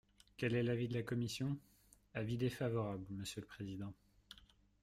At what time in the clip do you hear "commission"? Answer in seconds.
1.03-1.59